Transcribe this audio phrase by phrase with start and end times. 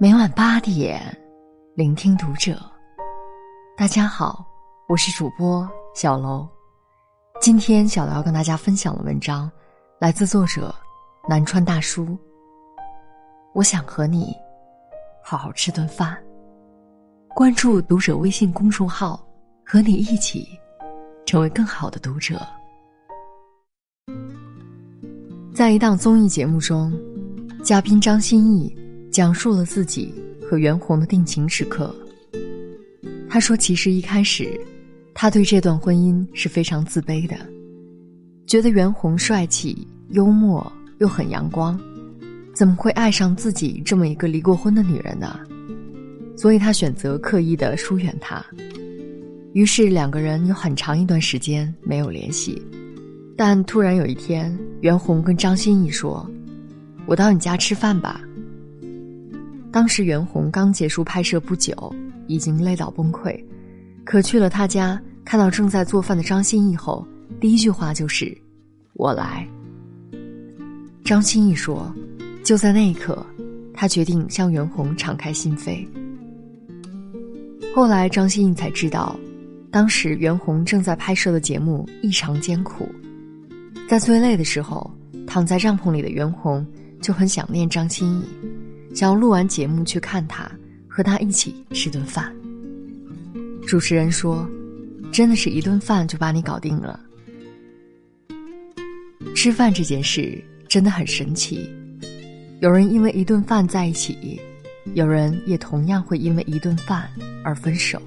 [0.00, 1.00] 每晚八点，
[1.76, 2.60] 聆听读者。
[3.76, 4.44] 大家好，
[4.88, 6.48] 我是主播小楼。
[7.40, 9.50] 今天小楼要跟大家分享的文章，
[10.00, 10.74] 来自作者
[11.28, 12.18] 南川大叔。
[13.52, 14.34] 我想和你
[15.22, 16.16] 好好吃顿饭。
[17.34, 19.24] 关注读者微信公众号，
[19.64, 20.48] 和你一起
[21.26, 22.40] 成为更好的读者。
[25.54, 26.92] 在一档综艺节目中，
[27.62, 28.76] 嘉宾张歆艺。
[29.12, 31.94] 讲述了自己和袁弘的定情时刻。
[33.28, 34.58] 他说：“其实一开始，
[35.12, 37.36] 他对这段婚姻是非常自卑的，
[38.46, 41.78] 觉得袁弘帅气、幽默又很阳光，
[42.54, 45.38] 怎么会爱上自己这么一个离过婚的女人呢？
[46.34, 48.42] 所以他选择刻意的疏远他。
[49.52, 52.60] 于是两个人有很长一段时间没有联系。
[53.36, 56.26] 但突然有一天，袁弘跟张歆艺说
[57.04, 58.22] ：‘我到你家吃饭吧。’”
[59.72, 61.74] 当时袁弘刚结束拍摄不久，
[62.26, 63.42] 已经累到崩溃，
[64.04, 67.06] 可去了他家，看到正在做饭的张歆艺后，
[67.40, 68.36] 第一句话就是
[68.92, 69.48] ：“我来。”
[71.02, 71.90] 张歆艺说
[72.44, 73.24] ：“就在那一刻，
[73.72, 75.86] 他决定向袁弘敞开心扉。”
[77.74, 79.18] 后来张歆艺才知道，
[79.70, 82.86] 当时袁弘正在拍摄的节目异常艰苦，
[83.88, 84.90] 在最累的时候，
[85.26, 86.64] 躺在帐篷里的袁弘
[87.00, 88.22] 就很想念张歆艺。
[88.94, 90.50] 想要录完节目去看他，
[90.88, 92.34] 和他一起吃顿饭。
[93.66, 94.48] 主持人说
[95.12, 97.00] ：“真的是一顿饭就把你搞定了。”
[99.34, 101.68] 吃饭这件事真的很神奇，
[102.60, 104.40] 有人因为一顿饭在一起，
[104.94, 107.08] 有人也同样会因为一顿饭
[107.42, 108.00] 而分手。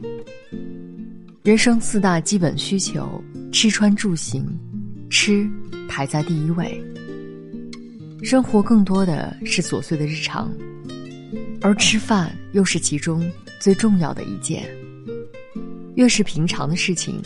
[1.43, 4.45] 人生四大基本需求：吃穿住行，
[5.09, 5.49] 吃
[5.87, 6.79] 排在第一位。
[8.23, 10.51] 生活更多的是琐碎的日常。
[11.65, 13.27] 而吃饭又是其中
[13.59, 14.63] 最重要的一件。
[15.95, 17.19] 越是平常的事情，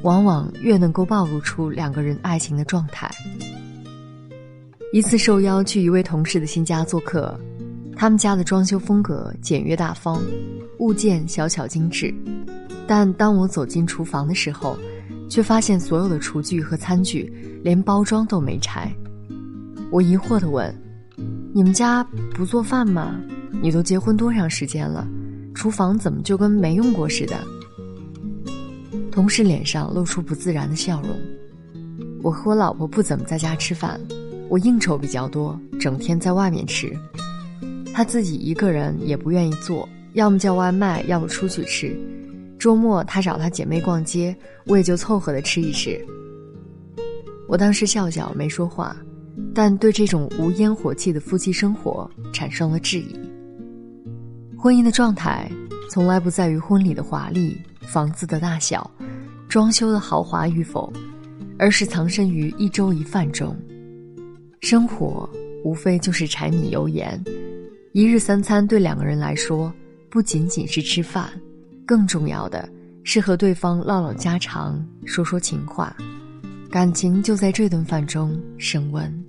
[0.00, 3.10] 往往越能够暴露出两个人爱情的状态。
[4.90, 7.38] 一次受邀去一位同事的新家做客，
[7.94, 10.22] 他们家的装修风格简约大方，
[10.78, 12.14] 物件小巧精致。
[12.86, 14.78] 但当我走进厨房的时候，
[15.28, 17.30] 却发现所有的厨具和餐具
[17.62, 18.90] 连包装都没拆。
[19.90, 20.74] 我疑惑地问
[21.52, 23.20] ：“你们家不做饭吗？”
[23.62, 25.06] 你都结婚多长时间了，
[25.54, 27.36] 厨房怎么就跟没用过似的？
[29.10, 31.10] 同事脸上露出不自然的笑容。
[32.22, 34.00] 我和我老婆不怎么在家吃饭，
[34.48, 36.92] 我应酬比较多，整天在外面吃。
[37.92, 41.96] 她自己一个人也不愿意做，要么叫外卖，要么出去吃。
[42.58, 44.34] 周末她找她姐妹逛街，
[44.66, 45.98] 我也就凑合的吃一吃。
[47.46, 48.96] 我当时笑笑没说话，
[49.54, 53.20] 但对这种无烟火气的夫妻生活产生了质疑。
[54.64, 55.46] 婚姻的状态，
[55.90, 58.90] 从来不在于婚礼的华丽、房子的大小、
[59.46, 60.90] 装修的豪华与否，
[61.58, 63.54] 而是藏身于一粥一饭中。
[64.62, 65.28] 生活
[65.64, 67.22] 无非就是柴米油盐，
[67.92, 69.70] 一日三餐对两个人来说，
[70.08, 71.28] 不仅仅是吃饭，
[71.84, 72.66] 更重要的
[73.02, 75.94] 是和对方唠唠家常、说说情话，
[76.70, 79.24] 感情就在这顿饭中升温。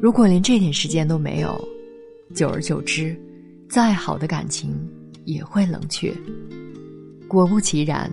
[0.00, 1.60] 如果连这点时间都没有，
[2.32, 3.20] 久而久之。
[3.70, 4.74] 再好的感情
[5.24, 6.12] 也会冷却。
[7.28, 8.10] 果不其然，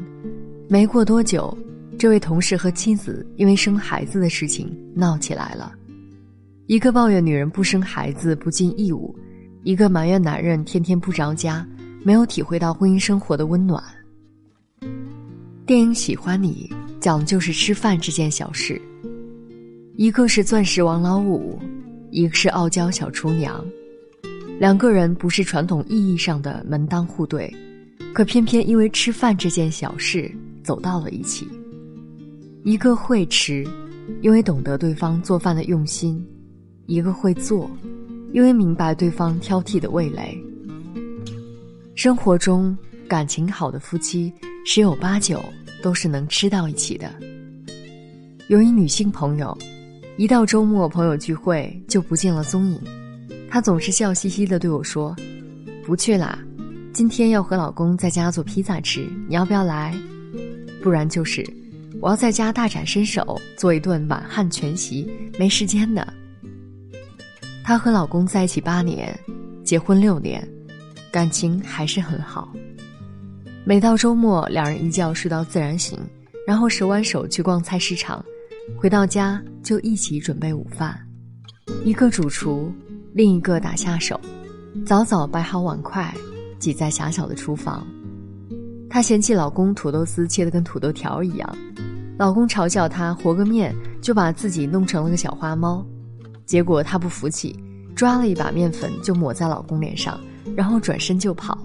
[0.69, 1.57] 没过多久，
[1.97, 5.73] 这位同事和妻子因为生孩子的事情闹起来了。
[6.67, 9.17] 一个抱怨女人不生孩子不尽义务，
[9.63, 11.67] 一个埋怨男人天天不着家，
[12.03, 13.83] 没有体会到婚姻生活的温暖。
[15.65, 16.69] 电影《喜欢你》
[16.99, 18.79] 讲的就是吃饭这件小事。
[19.95, 21.59] 一个是钻石王老五，
[22.11, 23.65] 一个是傲娇小厨娘。
[24.59, 27.53] 两个人不是传统意义上的门当户对，
[28.13, 30.31] 可偏偏因为吃饭这件小事
[30.63, 31.47] 走到了一起。
[32.63, 33.63] 一个会吃，
[34.21, 36.19] 因为懂得对方做饭的用心；
[36.87, 37.69] 一个会做，
[38.33, 40.35] 因为明白对方挑剔的味蕾。
[41.93, 42.75] 生活中
[43.07, 44.33] 感情好的夫妻，
[44.65, 45.39] 十有八九
[45.83, 47.13] 都是能吃到一起的。
[48.47, 49.55] 有一女性朋友，
[50.17, 52.81] 一到周末朋友聚会就不见了踪影。
[53.49, 55.15] 她总是笑嘻嘻的对我说
[55.85, 56.37] ：“不去啦，
[56.93, 59.95] 今天要和老公在家做披萨吃，你要不要来？
[60.83, 61.45] 不然就是
[62.01, 65.09] 我要在家大展身手，做一顿满汉全席，
[65.39, 66.05] 没时间呢。”
[67.63, 69.17] 她和老公在一起八年，
[69.63, 70.45] 结婚六年，
[71.11, 72.53] 感情还是很好。
[73.65, 75.97] 每到周末，两人一觉睡到自然醒，
[76.45, 78.23] 然后手挽手去逛菜市场，
[78.77, 80.97] 回到家就一起准备午饭，
[81.83, 82.71] 一个主厨。
[83.17, 84.21] 另一个打下手，
[84.85, 86.13] 早早摆好碗筷，
[86.59, 87.83] 挤在狭小的厨房。
[88.87, 91.57] 她嫌弃老公土豆丝切得跟土豆条一样，
[92.19, 95.83] 老公嘲笑她和个面就把自己弄成了个小花猫。
[96.45, 97.59] 结果她不服气，
[97.95, 100.19] 抓了一把面粉就抹在老公脸上，
[100.55, 101.57] 然后转身就跑。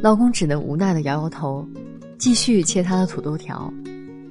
[0.00, 1.66] 老公只能无奈的摇摇头，
[2.18, 3.68] 继续切他的土豆条，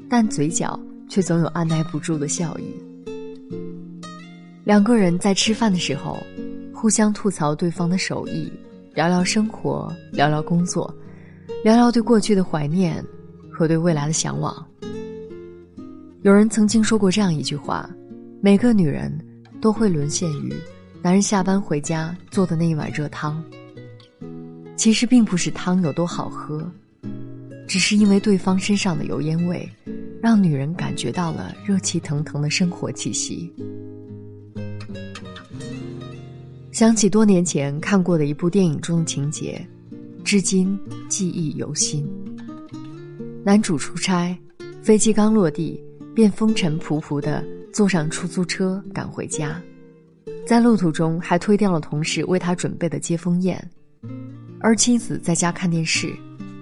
[0.10, 0.80] 但嘴角
[1.10, 2.74] 却总有按耐不住的笑意。
[4.66, 6.18] 两个人在吃饭的时候，
[6.74, 8.52] 互相吐槽对方的手艺，
[8.96, 10.92] 聊聊生活，聊聊工作，
[11.64, 13.06] 聊聊对过去的怀念
[13.48, 14.66] 和对未来的向往。
[16.24, 17.88] 有人曾经说过这样一句话：
[18.42, 19.16] 每个女人
[19.62, 20.52] 都会沦陷于
[21.04, 23.42] 男人下班回家做的那一碗热汤。
[24.76, 26.68] 其实并不是汤有多好喝，
[27.68, 29.70] 只是因为对方身上的油烟味，
[30.20, 33.54] 让女人感觉到了热气腾腾的生活气息。
[36.76, 39.66] 想起多年前看过的一部电影中的情节，
[40.26, 40.78] 至今
[41.08, 42.06] 记忆犹新。
[43.46, 44.38] 男主出差，
[44.84, 45.82] 飞机刚落地，
[46.14, 47.42] 便风尘仆仆地
[47.72, 49.58] 坐上出租车赶回家，
[50.46, 53.58] 在路途中还推掉了同事为他准备的接风宴。
[54.60, 56.14] 而妻子在家看电视，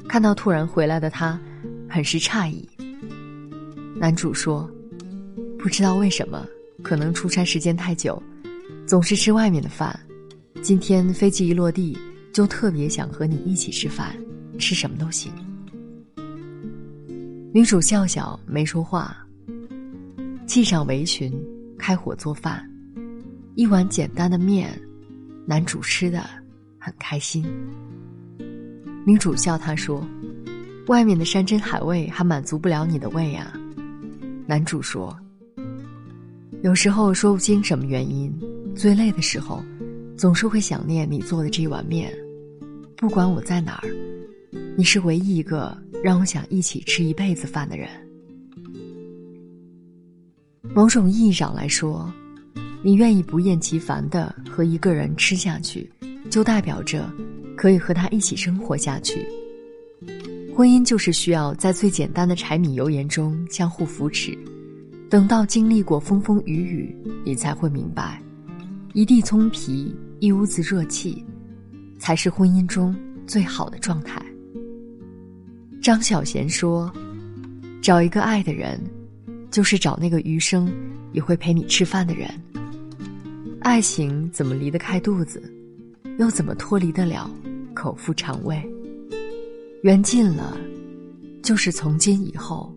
[0.07, 1.41] 看到突然回来的他，
[1.89, 2.69] 很是诧异。
[3.95, 4.69] 男主说
[5.57, 6.45] ：“不知道为什么，
[6.83, 8.21] 可能出差时间太久，
[8.85, 9.99] 总是吃外面的饭。
[10.61, 11.97] 今天飞机一落地，
[12.33, 14.15] 就特别想和你一起吃饭，
[14.57, 15.31] 吃什么都行。”
[17.53, 19.15] 女主笑笑没说话，
[20.47, 21.33] 系上围裙，
[21.77, 22.63] 开火做饭，
[23.55, 24.69] 一碗简单的面，
[25.45, 26.23] 男主吃的。
[26.85, 27.45] 很开心。
[29.05, 30.05] 女主笑他说
[30.87, 33.53] ：“外面的山珍海味还满足不了你的胃呀。”
[34.45, 35.17] 男主说
[36.61, 38.37] ：“有时候说不清什么原因，
[38.75, 39.63] 最累的时候，
[40.17, 42.13] 总是会想念你做的这碗面。
[42.97, 43.89] 不管我在哪儿，
[44.77, 47.87] 你是唯一一个让我想一起吃一辈子饭的人。
[50.73, 52.11] 某种意义上来说，
[52.81, 55.89] 你愿意不厌其烦的和一个人吃下去。”
[56.31, 57.07] 就代表着
[57.55, 59.27] 可以和他一起生活下去。
[60.55, 64.35] 婚姻就是需要在最简单的柴米油盐中相互扶持，
[65.09, 68.22] 等到经历过风风雨雨，你才会明白，
[68.93, 71.25] 一地葱皮，一屋子热气，
[71.97, 72.95] 才是婚姻中
[73.25, 74.23] 最好的状态。
[75.81, 76.93] 张小娴说
[77.81, 78.79] ：“找一个爱的人，
[79.49, 80.71] 就是找那个余生
[81.11, 82.29] 也会陪你吃饭的人。
[83.61, 85.41] 爱情怎么离得开肚子？”
[86.19, 87.27] 又怎么脱离得了
[87.73, 88.63] 口腹肠胃？
[89.81, 90.55] 缘尽了，
[91.41, 92.71] 就是从今以后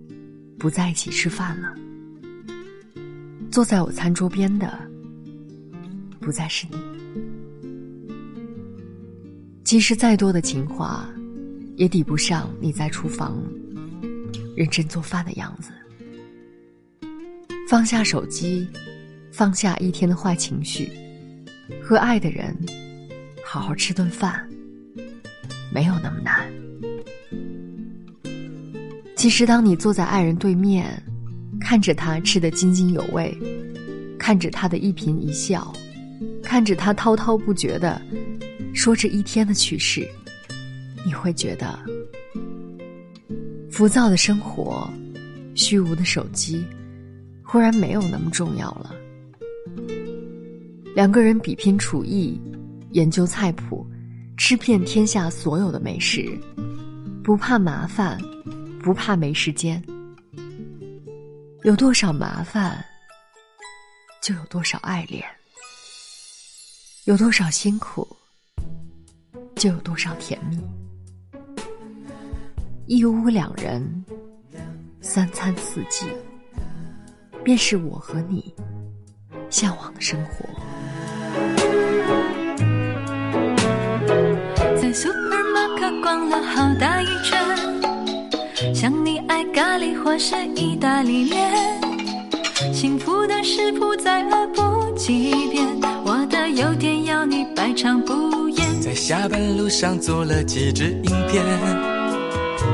[0.59, 1.75] 不在一起吃饭了。
[3.51, 4.81] 坐在我餐桌边的，
[6.27, 6.77] 不再是你。
[9.63, 11.09] 即使再多的情话，
[11.77, 13.41] 也抵不上你在厨房
[14.57, 15.71] 认真做饭的样子。
[17.69, 18.67] 放下手机，
[19.31, 20.91] 放下一天的坏情绪，
[21.81, 22.57] 和爱的人。
[23.45, 24.45] 好好吃顿饭，
[25.73, 26.53] 没有那么难。
[29.15, 31.01] 其实，当你坐在爱人对面，
[31.61, 33.33] 看着他吃得津津有味，
[34.19, 35.73] 看着他的一颦一笑，
[36.47, 38.01] 看着他滔滔不绝的
[38.73, 40.09] 说着一天的趣事，
[41.05, 41.77] 你会觉得，
[43.69, 44.89] 浮躁的生活，
[45.57, 46.65] 虚无的手机，
[47.43, 48.95] 忽然没有那么重要了。
[50.95, 52.41] 两个人比拼厨艺。
[52.93, 53.87] 研究菜谱，
[54.39, 56.31] 吃遍天下所有的美食，
[57.23, 58.19] 不怕麻烦，
[58.83, 59.83] 不怕没时间。
[61.65, 62.83] 有多少麻烦，
[64.23, 65.21] 就有多少爱恋；
[67.07, 68.05] 有多少辛苦，
[69.55, 70.59] 就有多少甜蜜。
[72.87, 74.05] 一屋两人，
[75.01, 76.05] 三餐四季，
[77.45, 78.53] 便是我和你
[79.51, 80.45] 向往的生活。
[84.75, 91.55] 在 supermarket 逛了好大一圈，想你爱咖喱或是意大利面，
[92.75, 95.81] 幸福的食谱再恶补几遍，
[96.57, 98.81] 我的优点要你百尝不厌。
[98.81, 101.45] 在下班路上做了几支影片，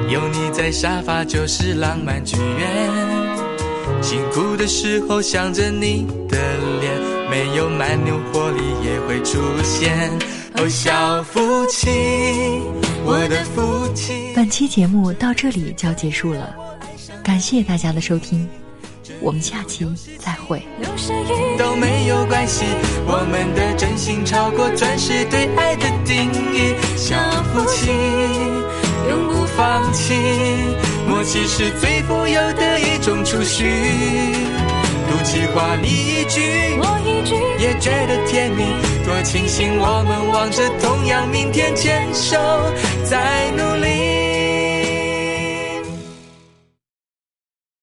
[0.08, 6.38] 有你在沙发就是浪漫剧院，辛苦的时候想着你的
[6.80, 6.92] 脸，
[7.28, 10.10] 没有蛮牛活力也会出现。
[10.54, 11.90] 哦小夫妻，
[13.04, 14.32] 我的夫妻。
[14.36, 16.54] 本期节目到这里就要结束了，
[17.24, 18.48] 感谢大家的收听。
[19.20, 19.86] 我们下期
[20.18, 20.62] 再会。
[21.58, 22.64] 都没有关系，
[23.06, 26.74] 我们的真心超过钻石对爱的定义。
[26.96, 27.16] 小
[27.52, 27.90] 夫妻
[29.08, 30.14] 永不放弃，
[31.08, 33.64] 默契是最富有的一种储蓄。
[35.10, 38.64] 赌气话你一句，我一句，也觉得甜蜜。
[39.04, 42.36] 多庆幸我们望着同样明天，牵手
[43.04, 43.72] 在努。